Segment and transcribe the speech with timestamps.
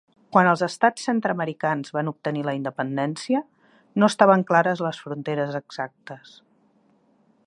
[0.35, 3.43] Quan els estats centreamericans van obtenir la independència,
[4.03, 6.37] no estaven clares les fronteres exactes.